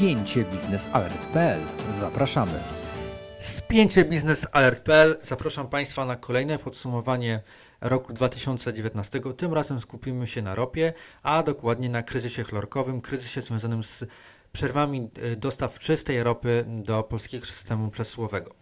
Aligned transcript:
spięcie 0.00 0.44
biznesalert.pl. 0.44 1.60
Zapraszamy. 1.90 2.60
Spięcie 3.38 4.04
biznesalert.pl. 4.04 5.18
Zapraszam 5.22 5.68
Państwa 5.68 6.04
na 6.04 6.16
kolejne 6.16 6.58
podsumowanie 6.58 7.42
roku 7.80 8.12
2019. 8.12 9.20
Tym 9.36 9.54
razem 9.54 9.80
skupimy 9.80 10.26
się 10.26 10.42
na 10.42 10.54
ropie, 10.54 10.92
a 11.22 11.42
dokładnie 11.42 11.88
na 11.88 12.02
kryzysie 12.02 12.44
chlorkowym, 12.44 13.00
kryzysie 13.00 13.42
związanym 13.42 13.82
z 13.82 14.04
przerwami 14.52 15.08
e, 15.22 15.36
dostaw 15.36 15.78
czystej 15.78 16.22
ropy 16.22 16.64
do 16.68 17.02
polskiego 17.02 17.46
systemu 17.46 17.90
przesyłowego. 17.90 18.54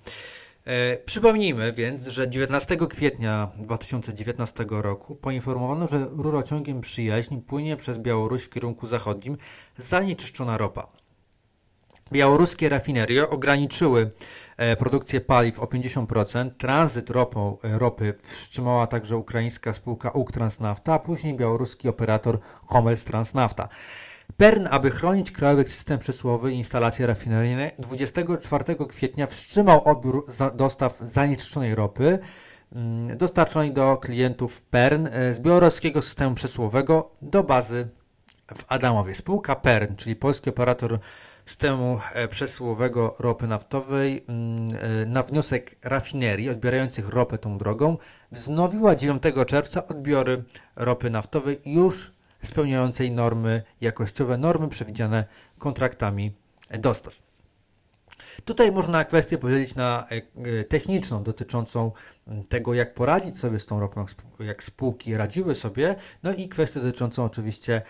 E, 0.65 0.97
przypomnijmy 0.97 1.73
więc, 1.73 2.07
że 2.07 2.29
19 2.29 2.77
kwietnia 2.77 3.51
2019 3.57 4.67
roku 4.71 5.17
poinformowano, 5.17 5.87
że 5.87 6.09
rurociągiem 6.11 6.81
przyjaźń 6.81 7.41
płynie 7.41 7.77
przez 7.77 7.99
Białoruś 7.99 8.43
w 8.43 8.51
kierunku 8.51 8.87
zachodnim 8.87 9.37
zanieczyszczona 9.77 10.59
ropa. 10.59 11.08
Białoruskie 12.13 12.69
rafinerie 12.69 13.31
ograniczyły 13.31 14.11
e, 14.57 14.77
produkcję 14.77 15.21
paliw 15.21 15.59
o 15.59 15.65
50%. 15.65 16.51
Tranzyt 16.59 17.11
ropą, 17.11 17.59
e, 17.65 17.79
ropy 17.79 18.15
wstrzymała 18.19 18.87
także 18.87 19.17
ukraińska 19.17 19.73
spółka 19.73 20.11
Uktransnafta, 20.11 20.95
a 20.95 20.99
później 20.99 21.35
białoruski 21.35 21.89
operator 21.89 22.39
Homels 22.67 23.05
Transnafta. 23.05 23.69
PERN, 24.37 24.67
aby 24.71 24.91
chronić 24.91 25.33
krajowy 25.33 25.65
system 25.65 25.99
przesyłowy 25.99 26.53
i 26.53 26.57
instalacje 26.57 27.07
rafineryjne, 27.07 27.71
24 27.79 28.65
kwietnia 28.89 29.27
wstrzymał 29.27 29.85
odbiór 29.85 30.25
za 30.29 30.51
dostaw 30.51 30.99
zanieczyszczonej 30.99 31.75
ropy 31.75 32.19
mm, 32.73 33.17
dostarczonej 33.17 33.73
do 33.73 33.97
klientów 33.97 34.63
PERN 34.63 35.07
e, 35.07 35.35
z 35.35 35.41
białoruskiego 35.41 36.03
systemu 36.03 36.35
przesyłowego 36.35 37.11
do 37.23 37.43
bazy 37.45 37.89
w 38.57 38.65
Adamowie. 38.69 39.15
Spółka 39.15 39.57
PERN, 39.57 39.97
czyli 39.97 40.17
polski 40.17 40.51
operator 40.51 40.99
systemu 41.49 42.01
e, 42.13 42.29
przesyłowego 42.29 43.15
ropy 43.19 43.47
naftowej 43.47 44.25
mm, 44.29 44.57
e, 45.03 45.07
na 45.07 45.23
wniosek 45.23 45.77
rafinerii 45.83 46.51
odbierających 46.51 47.09
ropę 47.09 47.39
tą 47.39 47.59
drogą 47.59 47.97
wznowiła 48.33 48.95
9 48.95 49.23
czerwca 49.47 49.87
odbiory 49.87 50.45
ropy 50.77 51.11
naftowej 51.11 51.61
już 51.65 52.13
spełniającej 52.43 53.11
normy 53.11 53.63
jakościowe, 53.81 54.39
normy 54.39 54.69
przewidziane 54.69 55.25
kontraktami 55.59 56.33
dostaw. 56.79 57.19
Tutaj 58.45 58.73
można 58.73 59.05
kwestię 59.05 59.39
podzielić 59.39 59.75
na 59.75 60.07
e, 60.09 60.65
techniczną, 60.65 61.23
dotyczącą 61.23 61.93
tego, 62.49 62.75
jak 62.75 62.95
poradzić 62.95 63.39
sobie 63.39 63.59
z 63.59 63.67
tą 63.67 63.81
ropą, 63.81 64.05
jak 64.41 64.63
spółki 64.63 65.17
radziły 65.17 65.55
sobie, 65.55 65.95
no 66.23 66.33
i 66.33 66.49
kwestię 66.49 66.81
dotyczącą 66.81 67.25
oczywiście 67.25 67.83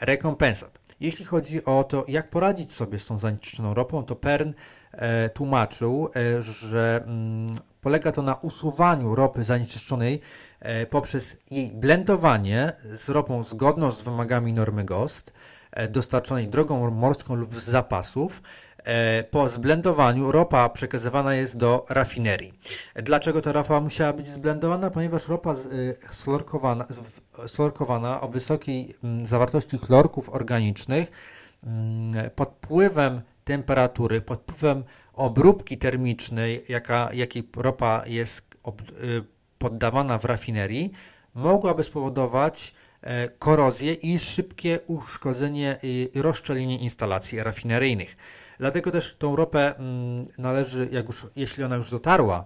rekompensat. 0.00 0.78
Jeśli 1.00 1.24
chodzi 1.24 1.64
o 1.64 1.84
to, 1.84 2.04
jak 2.08 2.30
poradzić 2.30 2.72
sobie 2.72 2.98
z 2.98 3.06
tą 3.06 3.18
zanieczyszczoną 3.18 3.74
ropą, 3.74 4.04
to 4.04 4.16
Pern 4.16 4.52
e, 4.92 5.28
tłumaczył, 5.28 6.10
e, 6.16 6.42
że 6.42 7.02
mm, 7.06 7.46
polega 7.80 8.12
to 8.12 8.22
na 8.22 8.34
usuwaniu 8.34 9.14
ropy 9.14 9.44
zanieczyszczonej 9.44 10.20
e, 10.60 10.86
poprzez 10.86 11.36
jej 11.50 11.72
blendowanie 11.72 12.72
z 12.92 13.08
ropą 13.08 13.42
zgodną 13.42 13.90
z 13.90 14.02
wymogami 14.02 14.52
normy 14.52 14.84
GOST, 14.84 15.32
e, 15.72 15.88
dostarczonej 15.88 16.48
drogą 16.48 16.90
morską 16.90 17.34
lub 17.34 17.54
z 17.54 17.64
zapasów, 17.64 18.42
E, 18.42 18.67
po 19.30 19.48
zblendowaniu 19.48 20.32
ropa 20.32 20.68
przekazywana 20.68 21.34
jest 21.34 21.56
do 21.56 21.84
rafinerii. 21.88 22.52
Dlaczego 22.94 23.40
ta 23.40 23.52
ropa 23.52 23.80
musiała 23.80 24.12
być 24.12 24.26
zblendowana? 24.26 24.90
Ponieważ 24.90 25.28
ropa 25.28 25.54
slorkowana, 26.10 26.86
slorkowana 27.46 28.20
o 28.20 28.28
wysokiej 28.28 28.94
zawartości 29.24 29.78
chlorków 29.78 30.28
organicznych 30.30 31.10
pod 32.36 32.48
wpływem 32.48 33.22
temperatury, 33.44 34.20
pod 34.20 34.40
wpływem 34.42 34.84
obróbki 35.12 35.78
termicznej, 35.78 36.64
jaka, 36.68 37.08
jakiej 37.12 37.48
ropa 37.56 38.02
jest 38.06 38.54
y, 39.02 39.24
poddawana 39.58 40.18
w 40.18 40.24
rafinerii, 40.24 40.92
mogłaby 41.34 41.84
spowodować 41.84 42.74
e, 42.74 42.87
korozję 43.38 43.92
i 43.92 44.18
szybkie 44.18 44.80
uszkodzenie 44.86 45.78
i 45.82 46.10
rozszczelnienie 46.14 46.78
instalacji 46.78 47.42
rafineryjnych. 47.42 48.16
Dlatego 48.58 48.90
też 48.90 49.16
tą 49.18 49.36
ropę 49.36 49.76
mm, 49.76 50.26
należy, 50.38 50.88
jak 50.92 51.06
już, 51.06 51.26
jeśli 51.36 51.64
ona 51.64 51.76
już 51.76 51.90
dotarła 51.90 52.44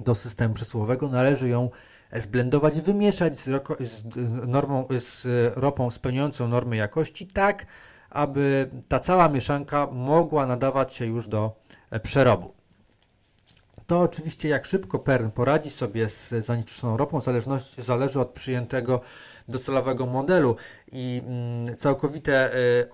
do 0.00 0.14
systemu 0.14 0.54
przesyłowego, 0.54 1.08
należy 1.08 1.48
ją 1.48 1.70
zblendować, 2.12 2.80
wymieszać 2.80 3.38
z, 3.38 3.48
roko, 3.48 3.76
z, 3.80 4.02
normą, 4.46 4.86
z 4.98 5.26
ropą 5.56 5.90
spełniającą 5.90 6.48
normy 6.48 6.76
jakości, 6.76 7.26
tak 7.26 7.66
aby 8.10 8.70
ta 8.88 8.98
cała 8.98 9.28
mieszanka 9.28 9.86
mogła 9.86 10.46
nadawać 10.46 10.94
się 10.94 11.06
już 11.06 11.28
do 11.28 11.56
e, 11.90 12.00
przerobu. 12.00 12.54
To 13.86 14.00
oczywiście 14.00 14.48
jak 14.48 14.66
szybko 14.66 14.98
PERN 14.98 15.30
poradzi 15.30 15.70
sobie 15.70 16.08
z 16.08 16.28
zanieczyszczoną 16.28 16.96
ropą 16.96 17.20
zależność, 17.20 17.80
zależy 17.80 18.20
od 18.20 18.30
przyjętego 18.30 19.00
docelowego 19.48 20.06
modelu 20.06 20.56
i 20.92 21.22
mm, 21.26 21.76
całkowite 21.76 22.56
y, 22.56 22.88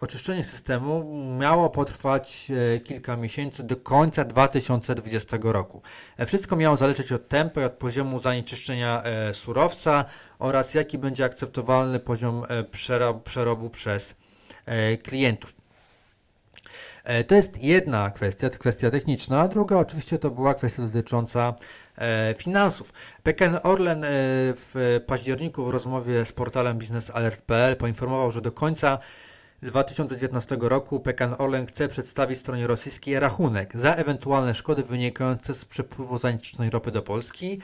oczyszczenie 0.00 0.44
systemu 0.44 1.18
miało 1.38 1.70
potrwać 1.70 2.46
y, 2.76 2.80
kilka 2.80 3.16
miesięcy 3.16 3.64
do 3.64 3.76
końca 3.76 4.24
2020 4.24 5.38
roku. 5.42 5.82
E, 6.16 6.26
wszystko 6.26 6.56
miało 6.56 6.76
zależeć 6.76 7.12
od 7.12 7.28
tempa 7.28 7.60
i 7.60 7.64
od 7.64 7.72
poziomu 7.72 8.20
zanieczyszczenia 8.20 9.02
e, 9.02 9.34
surowca 9.34 10.04
oraz 10.38 10.74
jaki 10.74 10.98
będzie 10.98 11.24
akceptowalny 11.24 12.00
poziom 12.00 12.44
e, 12.48 12.64
przerobu 13.24 13.70
przez 13.70 14.14
klientów. 15.02 15.64
E, 17.04 17.24
to 17.24 17.34
jest 17.34 17.62
jedna 17.62 18.10
kwestia, 18.10 18.50
kwestia 18.50 18.90
techniczna, 18.90 19.48
druga 19.48 19.76
oczywiście 19.76 20.18
to 20.18 20.30
była 20.30 20.54
kwestia 20.54 20.82
dotycząca 20.82 21.48
e, 21.48 21.54
finansów. 22.38 22.92
PKN 23.22 23.58
Orlen 23.62 24.04
e, 24.04 24.08
w 24.54 25.00
październiku 25.06 25.64
w 25.64 25.70
rozmowie 25.70 26.24
z 26.24 26.32
portalem 26.32 26.78
biznesalert.pl 26.78 27.76
poinformował, 27.76 28.30
że 28.30 28.40
do 28.40 28.52
końca 28.52 28.98
2019 29.62 30.56
roku 30.60 31.00
PKN 31.00 31.34
Orlen 31.38 31.66
chce 31.66 31.88
przedstawić 31.88 32.38
stronie 32.38 32.66
rosyjskiej 32.66 33.20
rachunek 33.20 33.78
za 33.78 33.94
ewentualne 33.94 34.54
szkody 34.54 34.82
wynikające 34.82 35.54
z 35.54 35.64
przepływu 35.64 36.18
zanieczyszczonej 36.18 36.70
ropy 36.70 36.90
do 36.90 37.02
Polski. 37.02 37.60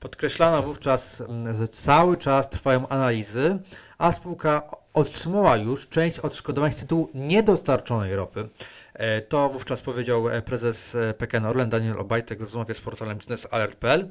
Podkreślano 0.00 0.62
wówczas, 0.62 1.22
że 1.54 1.68
cały 1.68 2.16
czas 2.16 2.50
trwają 2.50 2.88
analizy, 2.88 3.58
a 3.98 4.12
spółka 4.12 4.62
otrzymała 4.94 5.56
już 5.56 5.88
część 5.88 6.18
odszkodowań 6.18 6.72
z 6.72 6.76
tytułu 6.76 7.10
niedostarczonej 7.14 8.16
ropy. 8.16 8.48
E, 8.94 9.22
to 9.22 9.48
wówczas 9.48 9.82
powiedział 9.82 10.28
e, 10.28 10.42
prezes 10.42 10.94
e, 10.94 11.14
PKN 11.14 11.46
Orlen 11.46 11.70
Daniel 11.70 11.98
Obajtek 11.98 12.38
w 12.38 12.42
rozmowie 12.42 12.74
z 12.74 12.80
portalem 12.80 13.18
biznesalert.pl. 13.18 14.08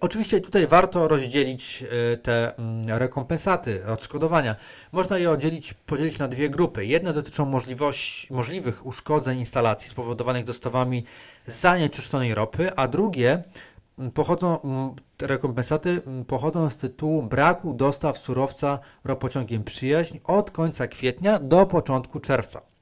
Oczywiście 0.00 0.40
tutaj 0.40 0.66
warto 0.66 1.08
rozdzielić 1.08 1.84
te 2.22 2.56
mm, 2.56 2.98
rekompensaty, 2.98 3.86
odszkodowania. 3.86 4.56
Można 4.92 5.18
je 5.18 5.30
oddzielić, 5.30 5.74
podzielić 5.74 6.18
na 6.18 6.28
dwie 6.28 6.50
grupy. 6.50 6.86
Jedne 6.86 7.12
dotyczą 7.12 7.44
możliwości, 7.44 8.34
możliwych 8.34 8.86
uszkodzeń 8.86 9.38
instalacji 9.38 9.88
spowodowanych 9.90 10.44
dostawami 10.44 11.04
zanieczyszczonej 11.46 12.34
ropy, 12.34 12.76
a 12.76 12.88
drugie 12.88 13.42
mm, 13.98 14.10
pochodzą, 14.10 14.62
mm, 14.62 14.94
te 15.16 15.26
rekompensaty 15.26 16.02
pochodzą 16.26 16.70
z 16.70 16.76
tytułu 16.76 17.22
braku 17.22 17.74
dostaw 17.74 18.18
surowca 18.18 18.78
ropociągiem 19.04 19.64
przyjaźń 19.64 20.18
od 20.24 20.50
końca 20.50 20.86
kwietnia 20.86 21.38
do 21.38 21.66
początku 21.66 22.20
czerwca. 22.20 22.75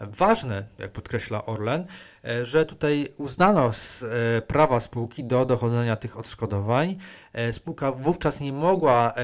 Ważne, 0.00 0.64
jak 0.78 0.90
podkreśla 0.90 1.46
Orlen, 1.46 1.86
e, 2.24 2.46
że 2.46 2.66
tutaj 2.66 3.08
uznano 3.16 3.70
e, 3.70 4.42
prawa 4.42 4.80
spółki 4.80 5.24
do 5.24 5.46
dochodzenia 5.46 5.96
tych 5.96 6.18
odszkodowań. 6.18 6.96
E, 7.32 7.52
spółka 7.52 7.92
wówczas 7.92 8.40
nie 8.40 8.52
mogła 8.52 9.14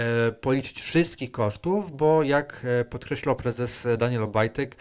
policzyć 0.40 0.80
wszystkich 0.80 1.32
kosztów, 1.32 1.96
bo 1.96 2.22
jak 2.22 2.66
podkreślał 2.90 3.36
prezes 3.36 3.88
Daniel 3.98 4.22
Obajtek, 4.22 4.76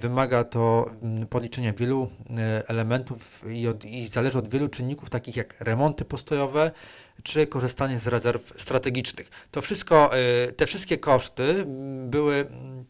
wymaga 0.00 0.44
to 0.44 0.90
mm, 1.02 1.26
podliczenia 1.26 1.72
wielu 1.72 2.08
elementów 2.66 3.44
i, 3.50 3.68
od, 3.68 3.84
i 3.84 4.08
zależy 4.08 4.38
od 4.38 4.48
wielu 4.48 4.68
czynników, 4.68 5.10
takich 5.10 5.36
jak 5.36 5.54
remonty 5.60 6.04
postojowe 6.04 6.70
czy 7.22 7.46
korzystanie 7.46 7.98
z 7.98 8.06
rezerw 8.06 8.52
strategicznych. 8.62 9.30
To 9.50 9.60
wszystko, 9.60 10.10
te 10.56 10.66
wszystkie 10.66 10.98
koszty 10.98 11.44
mm, 11.44 12.10
były 12.10 12.34
mm, 12.34 12.84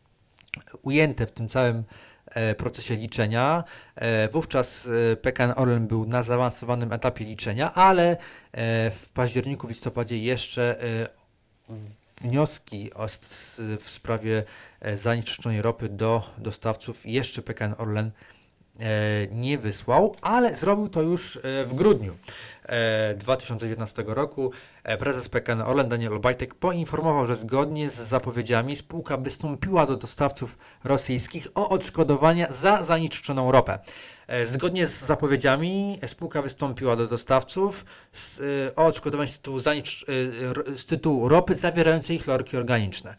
ujęte 0.82 1.26
w 1.26 1.30
tym 1.30 1.48
całym 1.48 1.84
e, 2.26 2.54
procesie 2.54 2.96
liczenia. 2.96 3.64
E, 3.94 4.28
wówczas 4.28 4.88
e, 5.12 5.16
PKN 5.16 5.52
Orlen 5.56 5.86
był 5.86 6.06
na 6.06 6.22
zaawansowanym 6.22 6.92
etapie 6.92 7.24
liczenia, 7.24 7.74
ale 7.74 8.16
w 8.90 9.06
październiku, 9.14 9.66
w 9.66 9.70
listopadzie 9.70 10.18
jeszcze 10.18 10.76
wnioski 12.20 12.90
w 13.80 13.90
sprawie 13.90 14.44
zanieczyszczonej 14.94 15.62
ropy 15.62 15.88
do 15.88 16.30
dostawców 16.38 17.06
jeszcze 17.06 17.42
PKN 17.42 17.74
Orlen 17.78 18.10
nie 19.30 19.58
wysłał, 19.58 20.14
ale 20.22 20.56
zrobił 20.56 20.88
to 20.88 21.02
już 21.02 21.38
w 21.64 21.74
grudniu 21.74 22.16
2019 23.16 24.04
roku. 24.06 24.52
Prezes 24.98 25.28
PKN 25.28 25.60
Orlen 25.60 25.88
Daniel 25.88 26.14
Obajtek 26.14 26.54
poinformował, 26.54 27.26
że 27.26 27.36
zgodnie 27.36 27.90
z 27.90 27.94
zapowiedziami 27.94 28.76
spółka 28.76 29.16
wystąpiła 29.16 29.86
do 29.86 29.96
dostawców 29.96 30.58
rosyjskich 30.84 31.48
o 31.54 31.68
odszkodowania 31.68 32.52
za 32.52 32.82
zanieczyszczoną 32.82 33.52
ropę. 33.52 33.78
Zgodnie 34.44 34.86
z 34.86 35.04
zapowiedziami 35.04 35.98
spółka 36.06 36.42
wystąpiła 36.42 36.96
do 36.96 37.06
dostawców 37.06 37.84
o 38.76 38.86
odszkodowanie 38.86 39.28
z 39.28 39.38
tytułu, 39.38 39.60
z 40.76 40.86
tytułu 40.86 41.28
ropy 41.28 41.54
zawierającej 41.54 42.18
chlorki 42.18 42.56
organiczne. 42.56 43.14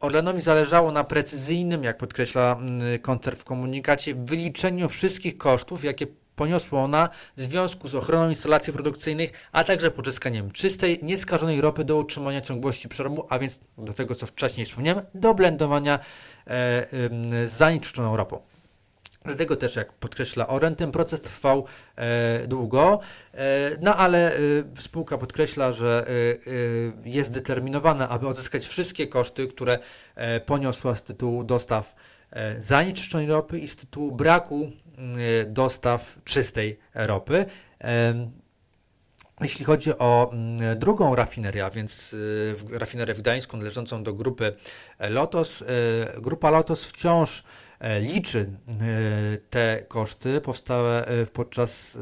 Orlenowi 0.00 0.40
zależało 0.40 0.92
na 0.92 1.04
precyzyjnym, 1.04 1.84
jak 1.84 1.96
podkreśla 1.96 2.60
koncern 3.02 3.36
w 3.36 3.44
komunikacie, 3.44 4.14
wyliczeniu 4.14 4.88
wszystkich 4.88 5.38
kosztów, 5.38 5.84
jakie 5.84 6.06
poniosła 6.36 6.82
ona 6.82 7.08
w 7.36 7.42
związku 7.42 7.88
z 7.88 7.94
ochroną 7.94 8.28
instalacji 8.28 8.72
produkcyjnych, 8.72 9.48
a 9.52 9.64
także 9.64 9.90
pozyskaniem 9.90 10.50
czystej, 10.50 10.98
nieskażonej 11.02 11.60
ropy 11.60 11.84
do 11.84 11.96
utrzymania 11.96 12.40
ciągłości 12.40 12.88
przerobu, 12.88 13.26
a 13.28 13.38
więc 13.38 13.60
do 13.78 13.92
tego, 13.92 14.14
co 14.14 14.26
wcześniej 14.26 14.66
wspomniałem, 14.66 15.04
do 15.14 15.34
blendowania 15.34 15.98
e, 16.46 16.50
e, 16.52 17.46
zanieczyszczoną 17.46 18.16
ropą. 18.16 18.55
Dlatego 19.26 19.56
też, 19.56 19.76
jak 19.76 19.92
podkreśla 19.92 20.46
Oren, 20.46 20.76
ten 20.76 20.92
proces 20.92 21.20
trwał 21.20 21.66
e, 21.96 22.46
długo, 22.46 23.00
e, 23.34 23.38
no 23.80 23.96
ale 23.96 24.36
e, 24.36 24.38
spółka 24.78 25.18
podkreśla, 25.18 25.72
że 25.72 26.06
e, 26.08 26.10
e, 26.10 27.10
jest 27.10 27.28
zdeterminowana, 27.28 28.08
aby 28.08 28.28
odzyskać 28.28 28.66
wszystkie 28.66 29.06
koszty, 29.06 29.48
które 29.48 29.78
e, 30.14 30.40
poniosła 30.40 30.94
z 30.94 31.02
tytułu 31.02 31.44
dostaw 31.44 31.94
zanieczyszczonej 32.58 33.26
ropy 33.26 33.58
i 33.58 33.68
z 33.68 33.76
tytułu 33.76 34.12
braku 34.12 34.70
dostaw 35.46 36.18
czystej 36.24 36.78
ropy. 36.94 37.44
Jeśli 39.40 39.64
chodzi 39.64 39.98
o 39.98 40.32
drugą 40.76 41.14
rafinerię, 41.14 41.64
a 41.64 41.70
więc 41.70 42.16
rafinerię 42.70 43.14
w 43.14 43.18
Gdańsku 43.18 43.56
należącą 43.56 44.02
do 44.02 44.14
grupy 44.14 44.54
Lotos, 44.98 45.64
grupa 46.18 46.50
Lotos 46.50 46.86
wciąż 46.86 47.44
liczy 48.00 48.40
e, 48.40 48.46
te 49.50 49.84
koszty 49.88 50.40
powstałe 50.40 51.06
e, 51.06 51.26
podczas 51.26 51.98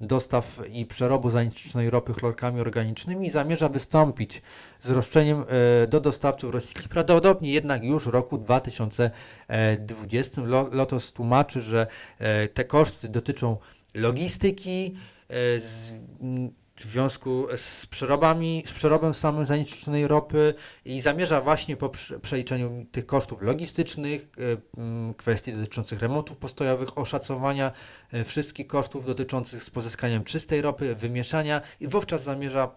dostaw 0.00 0.60
i 0.68 0.86
przerobu 0.86 1.30
zanieczyszczonej 1.30 1.90
ropy 1.90 2.12
chlorkami 2.12 2.60
organicznymi 2.60 3.26
i 3.26 3.30
zamierza 3.30 3.68
wystąpić 3.68 4.42
z 4.80 4.90
roszczeniem 4.90 5.44
do 5.88 6.00
dostawców 6.00 6.54
rosyjskich, 6.54 6.88
prawdopodobnie 6.88 7.52
jednak 7.52 7.84
już 7.84 8.04
w 8.04 8.08
roku 8.08 8.38
2020. 8.38 10.42
Lotos 10.72 11.12
tłumaczy, 11.12 11.60
że 11.60 11.86
te 12.54 12.64
koszty 12.64 13.08
dotyczą 13.08 13.56
logistyki, 13.94 14.94
w 16.76 16.80
związku 16.80 17.46
z 17.56 17.86
przerobami, 17.86 18.62
z 18.66 18.72
przerobem 18.72 19.14
samym 19.14 19.46
zanieczyszczonej 19.46 20.08
ropy 20.08 20.54
i 20.84 21.00
zamierza 21.00 21.40
właśnie 21.40 21.76
po 21.76 21.90
przeliczeniu 22.22 22.86
tych 22.92 23.06
kosztów 23.06 23.42
logistycznych, 23.42 24.22
e, 24.22 25.14
kwestii 25.16 25.52
dotyczących 25.52 26.00
remontów 26.00 26.36
postojowych, 26.36 26.98
oszacowania 26.98 27.72
e, 28.12 28.24
wszystkich 28.24 28.66
kosztów 28.66 29.06
dotyczących 29.06 29.62
z 29.62 29.70
pozyskaniem 29.70 30.24
czystej 30.24 30.62
ropy, 30.62 30.94
wymieszania 30.94 31.60
i 31.80 31.88
wówczas 31.88 32.22
zamierza 32.22 32.70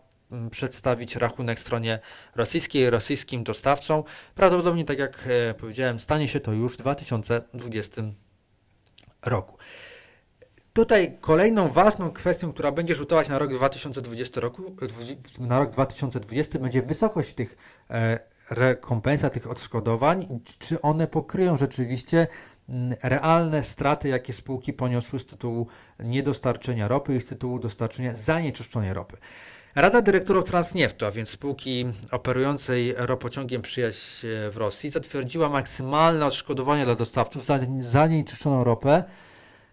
przedstawić 0.52 1.16
rachunek 1.16 1.60
stronie 1.60 2.00
rosyjskiej, 2.36 2.90
rosyjskim 2.90 3.44
dostawcom. 3.44 4.04
Prawdopodobnie, 4.36 4.86
tak 4.86 5.00
jak 5.00 5.28
e, 5.28 5.54
powiedziałem, 5.54 6.00
stanie 6.00 6.28
się 6.28 6.40
to 6.40 6.54
już 6.54 6.74
w 6.74 6.78
2020 6.78 8.02
roku. 9.22 9.58
Tutaj 10.78 11.18
kolejną 11.22 11.68
ważną 11.68 12.12
kwestią, 12.12 12.54
która 12.54 12.72
będzie 12.72 12.96
rzutować 12.96 13.30
na 13.30 13.40
rok 13.40 13.54
2020 13.54 14.42
roku, 14.42 14.76
na 15.40 15.60
rok 15.60 15.70
2020 15.70 16.60
będzie 16.60 16.82
wysokość 16.82 17.34
tych 17.34 17.58
e, 17.90 18.20
rekompensat, 18.50 19.34
tych 19.34 19.52
odszkodowań, 19.52 20.42
czy 20.60 20.82
one 20.82 21.08
pokryją 21.08 21.58
rzeczywiście 21.58 22.28
mm, 22.70 22.98
realne 23.04 23.64
straty, 23.64 24.10
jakie 24.10 24.34
spółki 24.34 24.74
poniosły 24.74 25.20
z 25.20 25.26
tytułu 25.26 25.68
niedostarczenia 26.00 26.88
ropy 26.88 27.16
i 27.16 27.22
z 27.22 27.26
tytułu 27.26 27.60
dostarczenia 27.60 28.16
zanieczyszczonej 28.16 28.94
ropy. 28.94 29.18
Rada 29.76 30.02
Dyrektorów 30.02 30.44
Transnieftu, 30.44 31.06
a 31.06 31.12
więc 31.12 31.30
spółki 31.30 31.86
operującej 32.12 32.94
ropociągiem 32.98 33.62
przyjaźń 33.62 34.28
w 34.52 34.58
Rosji, 34.58 34.90
zatwierdziła 34.90 35.50
maksymalne 35.50 36.26
odszkodowanie 36.26 36.86
dla 36.86 36.96
dostawców 36.96 37.46
za 37.46 37.60
zanieczyszczoną 37.80 38.64
ropę 38.64 39.04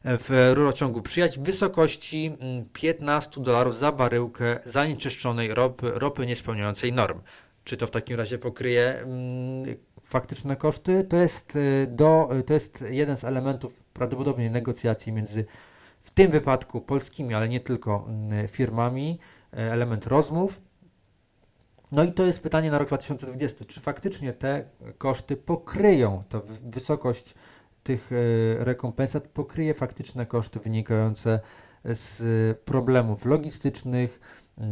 w 0.04 0.52
rurociągu 0.54 1.02
przyjać 1.02 1.38
w 1.38 1.42
wysokości 1.42 2.36
15 2.72 3.30
mm, 3.36 3.44
dolarów 3.44 3.78
za 3.78 3.92
baryłkę 3.92 4.58
zanieczyszczonej 4.64 5.54
ropy, 5.54 5.90
ropy 5.94 6.26
niespełniającej 6.26 6.92
norm. 6.92 7.20
Czy 7.64 7.76
to 7.76 7.86
w 7.86 7.90
takim 7.90 8.16
razie 8.16 8.38
pokryje 8.38 8.98
mm, 8.98 9.76
faktyczne 10.02 10.56
koszty? 10.56 11.04
To 11.04 11.16
jest, 11.16 11.56
y, 11.56 11.86
do, 11.90 12.30
to 12.46 12.54
jest 12.54 12.84
jeden 12.88 13.16
z 13.16 13.24
elementów 13.24 13.84
prawdopodobnie 13.92 14.50
negocjacji 14.50 15.12
między 15.12 15.44
w 16.00 16.10
tym 16.10 16.30
wypadku 16.30 16.80
polskimi, 16.80 17.34
ale 17.34 17.48
nie 17.48 17.60
tylko 17.60 18.06
mm, 18.08 18.48
firmami, 18.48 19.18
y, 19.54 19.56
element 19.56 20.06
rozmów. 20.06 20.60
No 21.92 22.04
i 22.04 22.12
to 22.12 22.24
jest 22.24 22.40
pytanie 22.40 22.70
na 22.70 22.78
rok 22.78 22.88
2020. 22.88 23.64
Czy 23.64 23.80
faktycznie 23.80 24.32
te 24.32 24.64
koszty 24.98 25.36
pokryją 25.36 26.22
tę 26.28 26.40
wysokość 26.62 27.34
tych 27.84 28.10
e, 28.12 28.64
rekompensat 28.64 29.28
pokryje 29.28 29.74
faktyczne 29.74 30.26
koszty 30.26 30.60
wynikające 30.60 31.40
z 31.84 32.22
problemów 32.58 33.24
logistycznych, 33.24 34.20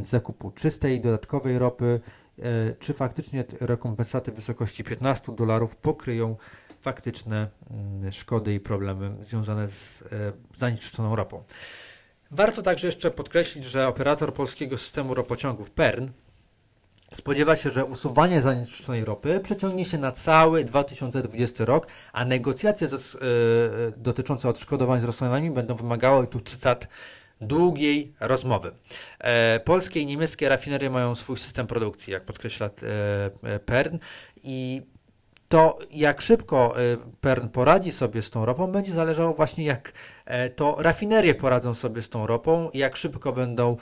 zakupu 0.02 0.50
czystej, 0.50 1.00
dodatkowej 1.00 1.58
ropy, 1.58 2.00
e, 2.38 2.42
czy 2.78 2.92
faktycznie 2.92 3.44
rekompensaty 3.60 4.32
w 4.32 4.34
wysokości 4.34 4.84
15 4.84 5.32
dolarów 5.32 5.76
pokryją 5.76 6.36
faktyczne 6.80 7.48
szkody 8.10 8.54
i 8.54 8.60
problemy 8.60 9.16
związane 9.20 9.68
z 9.68 10.02
e, 10.02 10.06
zanieczyszczoną 10.54 11.16
ropą. 11.16 11.42
Warto 12.30 12.62
także 12.62 12.86
jeszcze 12.88 13.10
podkreślić, 13.10 13.64
że 13.64 13.88
operator 13.88 14.34
polskiego 14.34 14.78
systemu 14.78 15.14
ropociągów 15.14 15.70
PERN 15.70 16.08
Spodziewa 17.12 17.56
się, 17.56 17.70
że 17.70 17.84
usuwanie 17.84 18.42
zanieczyszczonej 18.42 19.04
ropy 19.04 19.40
przeciągnie 19.40 19.84
się 19.84 19.98
na 19.98 20.12
cały 20.12 20.64
2020 20.64 21.64
rok, 21.64 21.86
a 22.12 22.24
negocjacje 22.24 22.88
z, 22.88 23.14
yy, 23.14 23.20
dotyczące 23.96 24.48
odszkodowań 24.48 25.00
z 25.00 25.04
Rosjanami 25.04 25.50
będą 25.50 25.74
wymagały, 25.74 26.26
tu 26.26 26.40
cytat, 26.40 26.88
długiej 27.40 28.12
rozmowy. 28.20 28.72
E, 29.18 29.60
polskie 29.60 30.00
i 30.00 30.06
niemieckie 30.06 30.48
rafinerie 30.48 30.90
mają 30.90 31.14
swój 31.14 31.36
system 31.36 31.66
produkcji, 31.66 32.12
jak 32.12 32.24
podkreśla 32.24 32.66
e, 32.66 33.58
PERN 33.58 33.98
i 34.42 34.82
to 35.52 35.78
jak 35.90 36.20
szybko 36.20 36.74
PERN 37.20 37.48
poradzi 37.48 37.92
sobie 37.92 38.22
z 38.22 38.30
tą 38.30 38.44
ropą, 38.44 38.72
będzie 38.72 38.92
zależało 38.92 39.34
właśnie 39.34 39.64
jak 39.64 39.92
to 40.56 40.76
rafinerie 40.78 41.34
poradzą 41.34 41.74
sobie 41.74 42.02
z 42.02 42.08
tą 42.08 42.26
ropą, 42.26 42.70
jak 42.74 42.96
szybko 42.96 43.32
będą 43.32 43.76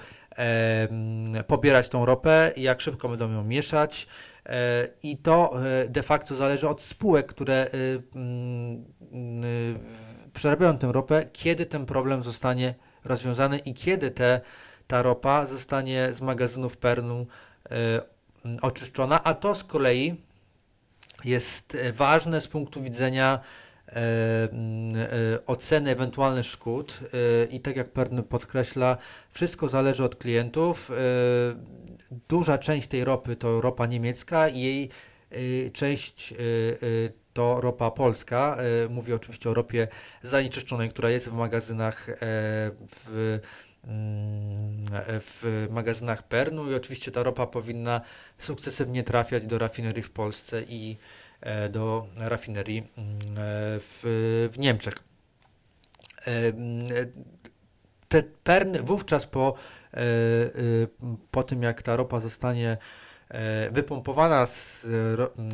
pobierać 1.46 1.88
tą 1.88 2.04
ropę, 2.04 2.52
jak 2.56 2.80
szybko 2.80 3.08
będą 3.08 3.32
ją 3.32 3.44
mieszać. 3.44 4.06
E, 4.46 4.88
I 5.02 5.18
to 5.18 5.52
e, 5.66 5.88
de 5.88 6.02
facto 6.02 6.34
zależy 6.34 6.68
od 6.68 6.82
spółek, 6.82 7.26
które 7.26 7.54
e, 7.54 7.68
mm, 8.14 8.84
przerabiają 10.32 10.78
tę 10.78 10.92
ropę, 10.92 11.26
kiedy 11.32 11.66
ten 11.66 11.86
problem 11.86 12.22
zostanie 12.22 12.74
rozwiązany 13.04 13.58
i 13.58 13.74
kiedy 13.74 14.10
te, 14.10 14.40
ta 14.86 15.02
ropa 15.02 15.46
zostanie 15.46 16.12
z 16.12 16.20
magazynów 16.20 16.76
Pernu 16.76 17.26
oczyszczona, 18.62 19.24
a 19.24 19.34
to 19.34 19.54
z 19.54 19.64
kolei 19.64 20.16
jest 21.24 21.76
ważne 21.92 22.40
z 22.40 22.48
punktu 22.48 22.82
widzenia 22.82 23.40
E, 23.90 24.02
e, 24.02 25.46
oceny 25.46 25.90
ewentualnych 25.90 26.46
szkód 26.46 27.00
e, 27.02 27.44
i 27.44 27.60
tak 27.60 27.76
jak 27.76 27.92
Pern 27.92 28.22
podkreśla, 28.22 28.96
wszystko 29.30 29.68
zależy 29.68 30.04
od 30.04 30.16
klientów. 30.16 30.90
Duża 32.28 32.58
część 32.58 32.88
tej 32.88 33.04
ropy 33.04 33.36
to 33.36 33.60
ropa 33.60 33.86
niemiecka 33.86 34.48
i 34.48 34.60
jej 34.60 34.90
część 35.72 36.34
to 37.32 37.60
ropa 37.60 37.90
polska. 37.90 38.56
Mówię 38.90 39.14
oczywiście 39.14 39.50
o 39.50 39.54
ropie 39.54 39.88
zanieczyszczonej, 40.22 40.88
która 40.88 41.10
jest 41.10 41.28
w 41.28 41.32
magazynach 41.32 42.06
w 42.96 43.38
w 45.20 45.66
magazynach 45.70 46.22
Pernu 46.22 46.70
i 46.70 46.75
oczywiście 46.75 47.10
ta 47.10 47.22
ropa 47.22 47.46
powinna 47.46 48.00
sukcesywnie 48.38 49.04
trafiać 49.04 49.46
do 49.46 49.58
rafinerii 49.58 50.02
w 50.02 50.10
Polsce 50.10 50.62
i 50.62 50.96
E, 51.40 51.68
do 51.68 52.06
rafinerii 52.16 52.78
mm, 52.78 53.18
e, 53.18 53.20
w, 53.80 54.00
w 54.52 54.58
Niemczech. 54.58 54.94
E, 56.26 56.52
te 58.08 58.22
perny 58.22 58.82
wówczas 58.82 59.26
po, 59.26 59.54
po 61.30 61.42
tym, 61.42 61.62
jak 61.62 61.82
ta 61.82 61.96
ropa 61.96 62.20
zostanie 62.20 62.76
wypompowana 63.70 64.46
z, 64.46 64.82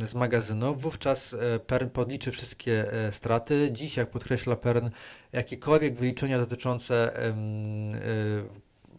z 0.05 0.13
magazynów, 0.15 0.81
wówczas 0.81 1.35
PERN 1.67 1.89
podliczy 1.89 2.31
wszystkie 2.31 2.85
straty. 3.11 3.69
Dziś, 3.71 3.97
jak 3.97 4.09
podkreśla 4.09 4.55
PERN, 4.55 4.89
jakiekolwiek 5.33 5.95
wyliczenia 5.95 6.37
dotyczące 6.37 7.11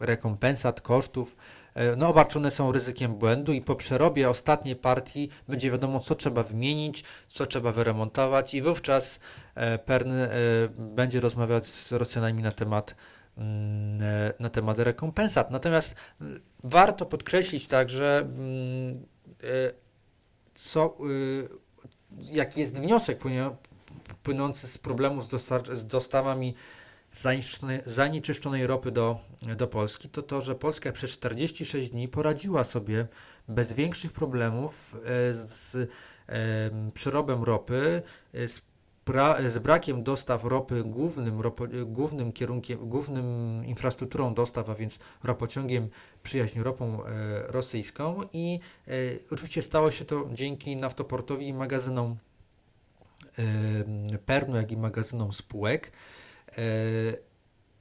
rekompensat, 0.01 0.81
kosztów, 0.81 1.37
E, 1.79 1.97
no, 1.97 2.09
obarczone 2.09 2.51
są 2.51 2.73
ryzykiem 2.73 3.15
błędu 3.15 3.53
i 3.53 3.61
po 3.61 3.77
przerobie 3.77 4.31
ostatniej 4.31 4.77
partii 4.77 5.29
będzie 5.49 5.71
wiadomo, 5.71 6.01
co 6.01 6.15
trzeba 6.15 6.43
wymienić, 6.43 7.05
co 7.29 7.47
trzeba 7.47 7.73
wyremontować 7.73 8.55
i 8.55 8.63
wówczas 8.63 9.21
e, 9.55 9.79
PERN 9.79 10.13
e, 10.13 10.29
będzie 10.79 11.21
rozmawiać 11.21 11.67
z 11.67 11.93
Rosjanami 11.93 12.43
na 12.43 12.53
temat 12.53 12.95
na 14.41 14.51
temat 14.51 14.79
rekompensat. 14.79 15.51
Natomiast 15.51 15.95
warto 16.65 17.07
podkreślić 17.07 17.69
także, 17.69 18.19
mm, 18.19 19.07
co, 20.55 20.97
jaki 22.11 22.61
jest 22.61 22.81
wniosek 22.81 23.21
płynący 24.23 24.67
z 24.67 24.79
problemu 24.79 25.23
z, 25.23 25.87
dostawami 25.87 26.55
zanieczyszczonej 27.87 28.67
ropy 28.67 28.91
do, 28.91 29.19
do 29.57 29.67
Polski, 29.67 30.09
to 30.09 30.23
to, 30.23 30.41
że 30.41 30.55
Polska 30.55 30.93
przez 30.93 31.11
46 31.11 31.91
dni 31.91 32.09
poradziła 32.09 32.65
sobie 32.65 33.07
bez 33.49 33.73
większych 33.73 34.13
problemów 34.13 34.97
e, 35.05 35.35
z, 35.35 35.51
z 35.51 35.91
przerobem 36.95 37.43
ropy, 37.43 38.03
e, 38.35 38.49
z, 38.49 38.63
pra, 39.13 39.51
z 39.51 39.59
brakiem 39.59 40.03
dostaw 40.03 40.45
ropy 40.45 40.85
głównym, 40.85 41.41
ropo, 41.41 41.65
głównym 41.87 42.33
kierunkiem, 42.33 42.89
głównym 42.89 43.27
infrastrukturą 43.67 44.35
dostaw, 44.35 44.69
a 44.69 44.75
więc 44.75 44.99
ropociągiem 45.23 45.89
przyjaźń 46.23 46.61
ropą 46.61 47.05
e, 47.05 47.43
rosyjską 47.47 48.21
i 48.33 48.61
e, 48.89 48.93
oczywiście 49.31 49.63
stało 49.63 49.91
się 49.91 50.05
to 50.05 50.29
dzięki 50.33 50.77
naftoportowi 50.77 51.49
i 51.49 51.55
magazynom 51.55 52.17
e, 53.39 54.19
Pernu, 54.19 54.57
jak 54.57 54.73
i 54.73 54.77
magazynom 54.77 55.33
spółek. 55.33 55.93
E, 56.59 56.63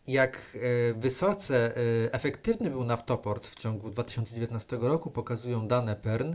jak 0.07 0.38
e, 0.55 0.93
wysoce 0.93 1.77
e, 1.77 2.13
efektywny 2.13 2.69
był 2.69 2.84
naftoport 2.84 3.48
w 3.48 3.55
ciągu 3.55 3.89
2019 3.89 4.77
roku, 4.81 5.12
pokazują 5.12 5.67
dane 5.67 5.96
PERN. 5.96 6.34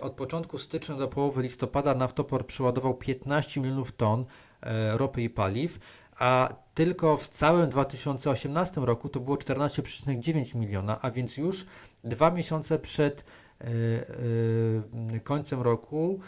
Od 0.00 0.12
początku 0.12 0.58
stycznia 0.58 0.94
do 0.94 1.08
połowy 1.08 1.42
listopada 1.42 1.94
naftoport 1.94 2.46
przeładował 2.46 2.94
15 2.94 3.60
milionów 3.60 3.92
ton 3.92 4.24
ropy 4.92 5.22
i 5.22 5.30
paliw, 5.30 5.78
a 6.18 6.54
tylko 6.74 7.16
w 7.16 7.28
całym 7.28 7.70
2018 7.70 8.80
roku 8.80 9.08
to 9.08 9.20
było 9.20 9.36
14,9 9.36 10.56
miliona, 10.56 11.00
a 11.00 11.10
więc 11.10 11.36
już 11.36 11.66
dwa 12.04 12.30
miesiące 12.30 12.78
przed 12.78 13.24
końcem 15.24 15.60
roku 15.60 16.20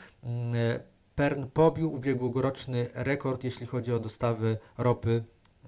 Pern 1.16 1.46
pobił 1.54 1.92
ubiegłoroczny 1.92 2.86
rekord, 2.94 3.44
jeśli 3.44 3.66
chodzi 3.66 3.92
o 3.92 3.98
dostawy 3.98 4.58
ropy 4.78 5.24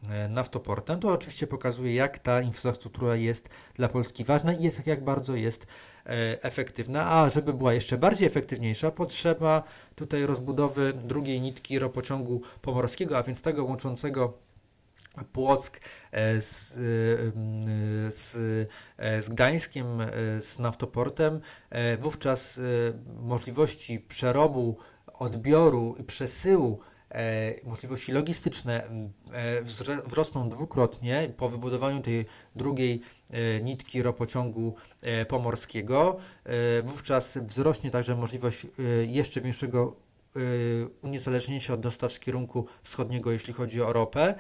e, 0.08 0.28
naftoportem. 0.28 1.00
To 1.00 1.12
oczywiście 1.12 1.46
pokazuje, 1.46 1.94
jak 1.94 2.18
ta 2.18 2.40
infrastruktura 2.42 3.16
jest 3.16 3.48
dla 3.75 3.88
Polski 3.88 4.25
ważna 4.25 4.52
i 4.52 4.62
jest, 4.62 4.87
jak 4.87 5.04
bardzo 5.04 5.37
jest 5.37 5.62
e, 5.64 5.66
efektywna. 6.43 7.11
A 7.11 7.31
żeby 7.31 7.53
była 7.53 7.75
jeszcze 7.75 7.99
bardziej 7.99 8.27
efektywniejsza, 8.27 8.91
potrzeba 8.91 9.62
tutaj 9.95 10.27
rozbudowy 10.27 10.93
drugiej 10.93 11.41
nitki 11.41 11.79
ropociągu 11.79 12.43
pomorskiego, 12.62 13.19
a 13.19 13.23
więc 13.23 13.43
tego 13.43 13.65
łączącego 13.65 14.38
Płock 15.33 15.81
e, 16.12 16.41
z, 16.41 16.73
z, 18.15 18.33
z 19.25 19.29
Gdańskiem, 19.29 19.87
z 20.41 20.59
naftoportem. 20.59 21.41
Wówczas 22.00 22.61
możliwości 23.21 24.00
przerobu 24.00 24.77
odbioru 25.19 25.95
i 25.99 26.05
przesyłu 26.05 26.81
e, 26.81 26.98
możliwości 27.65 28.12
logistyczne 28.12 28.88
e, 29.33 29.62
wzrosną 30.07 30.49
dwukrotnie 30.49 31.33
po 31.37 31.49
wybudowaniu 31.49 32.00
tej 32.00 32.27
drugiej 32.57 33.00
e, 33.31 33.61
nitki 33.61 34.03
ropociągu 34.03 34.75
e, 35.03 35.27
pomorskiego. 35.27 36.17
E, 36.45 36.83
wówczas 36.83 37.38
wzrośnie 37.38 37.91
także 37.91 38.17
możliwość 38.17 38.65
e, 38.65 38.69
jeszcze 39.05 39.41
większego 39.41 39.97
uniezależnienia 41.03 41.61
się 41.61 41.75
od 41.75 41.81
dostaw 41.81 42.12
z 42.12 42.21
kierunku 42.21 42.67
wschodniego, 42.83 43.33
jeśli 43.33 43.53
chodzi 43.53 43.83
o 43.83 43.93
ropę. 43.93 44.35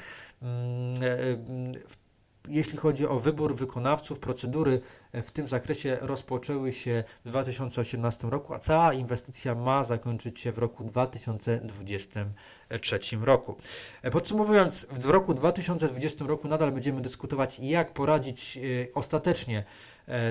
Jeśli 2.50 2.78
chodzi 2.78 3.06
o 3.06 3.20
wybór 3.20 3.56
wykonawców, 3.56 4.18
procedury 4.18 4.80
e, 5.12 5.22
w 5.22 5.30
tym 5.30 5.48
zakresie 5.48 5.98
rozpoczęły 6.00 6.72
się 6.72 7.04
w 7.24 7.28
2018 7.28 8.28
roku, 8.28 8.54
a 8.54 8.58
cała 8.58 8.92
inwestycja 8.92 9.54
ma 9.54 9.84
zakończyć 9.84 10.38
się 10.38 10.52
w 10.52 10.58
roku 10.58 10.84
2023 10.84 13.00
roku. 13.20 13.56
E, 14.02 14.10
podsumowując, 14.10 14.86
w 14.90 15.04
roku 15.04 15.34
2020 15.34 16.24
roku 16.24 16.48
nadal 16.48 16.72
będziemy 16.72 17.00
dyskutować, 17.00 17.58
jak 17.58 17.92
poradzić 17.92 18.56
e, 18.56 18.60
ostatecznie, 18.94 19.64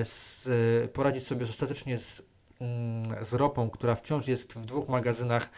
z, 0.04 0.48
poradzić 0.92 1.26
sobie 1.26 1.44
ostatecznie 1.44 1.98
z 1.98 2.22
mm, 2.60 3.24
z 3.24 3.34
ropą, 3.34 3.70
która 3.70 3.94
wciąż 3.94 4.28
jest 4.28 4.54
w 4.54 4.64
dwóch 4.64 4.88
magazynach 4.88 5.50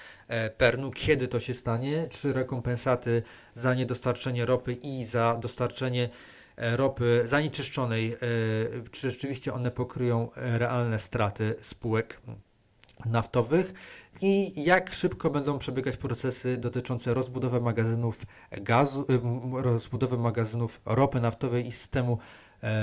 Pernu, 0.57 0.91
kiedy 0.91 1.29
to 1.29 1.41
się 1.41 1.55
stanie, 1.55 2.07
czy 2.11 2.33
rekompensaty 2.33 3.23
za 3.55 3.75
niedostarczenie 3.75 4.47
ropy 4.47 4.73
i 4.73 5.05
za 5.05 5.37
dostarczenie 5.41 6.09
ropy 6.61 7.23
zanieczyszczonej, 7.25 8.13
e, 8.13 8.19
czy 8.91 9.11
rzeczywiście 9.11 9.55
one 9.55 9.71
pokryją 9.71 10.29
realne 10.37 10.99
straty 10.99 11.55
spółek 11.61 12.21
naftowych? 13.07 13.73
I 14.23 14.65
jak 14.65 14.95
szybko 14.95 15.31
będą 15.31 15.59
przebiegać 15.59 15.97
procesy 15.97 16.57
dotyczące 16.57 17.15
rozbudowy 17.15 17.61
magazynów 17.61 18.19
gazu, 18.51 19.07
e, 19.09 19.63
rozbudowy 19.63 20.19
magazynów 20.19 20.81
ropy 20.85 21.21
naftowej 21.21 21.67
i 21.67 21.73
systemu 21.73 22.19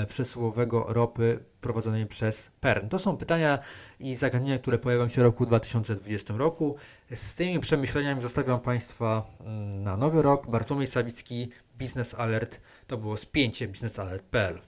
przesyłowego 0.07 0.85
ropy 0.87 1.39
prowadzonej 1.61 2.05
przez 2.05 2.51
PERN. 2.59 2.89
To 2.89 2.99
są 2.99 3.17
pytania 3.17 3.59
i 3.99 4.15
zagadnienia, 4.15 4.59
które 4.59 4.77
pojawią 4.77 5.07
się 5.07 5.21
w 5.21 5.23
roku 5.23 5.45
2020 5.45 6.33
roku. 6.37 6.75
Z 7.15 7.35
tymi 7.35 7.59
przemyśleniami 7.59 8.21
zostawiam 8.21 8.59
Państwa 8.59 9.23
mm, 9.39 9.83
na 9.83 9.97
nowy 9.97 10.21
rok. 10.21 10.47
Bartłomiej 10.49 10.87
Sawicki, 10.87 11.49
Business 11.79 12.15
Alert. 12.15 12.61
To 12.87 12.97
było 12.97 13.17
spięcie 13.17 13.67
biznesalert.pl. 13.67 14.59